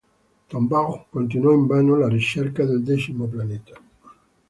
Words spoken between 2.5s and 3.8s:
del decimo pianeta.